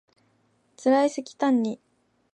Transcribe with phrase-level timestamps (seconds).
[0.77, 1.79] つらいせきたんに